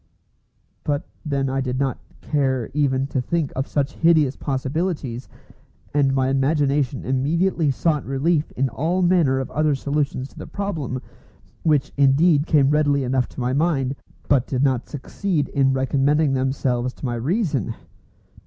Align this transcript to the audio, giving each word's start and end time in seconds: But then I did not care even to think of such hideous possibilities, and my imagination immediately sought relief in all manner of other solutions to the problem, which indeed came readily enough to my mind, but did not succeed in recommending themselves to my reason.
But 0.83 1.05
then 1.23 1.47
I 1.47 1.61
did 1.61 1.77
not 1.77 1.99
care 2.21 2.71
even 2.73 3.05
to 3.05 3.21
think 3.21 3.51
of 3.55 3.67
such 3.67 3.93
hideous 3.93 4.35
possibilities, 4.35 5.29
and 5.93 6.11
my 6.15 6.29
imagination 6.29 7.05
immediately 7.05 7.69
sought 7.69 8.03
relief 8.03 8.49
in 8.53 8.67
all 8.69 9.03
manner 9.03 9.37
of 9.39 9.51
other 9.51 9.75
solutions 9.75 10.27
to 10.29 10.39
the 10.39 10.47
problem, 10.47 11.03
which 11.61 11.93
indeed 11.97 12.47
came 12.47 12.71
readily 12.71 13.03
enough 13.03 13.29
to 13.29 13.39
my 13.39 13.53
mind, 13.53 13.95
but 14.27 14.47
did 14.47 14.63
not 14.63 14.89
succeed 14.89 15.49
in 15.49 15.71
recommending 15.71 16.33
themselves 16.33 16.93
to 16.95 17.05
my 17.05 17.13
reason. 17.13 17.75